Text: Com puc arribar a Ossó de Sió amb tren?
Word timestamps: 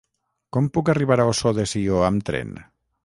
Com 0.55 0.69
puc 0.77 0.89
arribar 0.93 1.17
a 1.19 1.27
Ossó 1.33 1.53
de 1.59 1.67
Sió 1.75 2.01
amb 2.09 2.27
tren? 2.31 2.59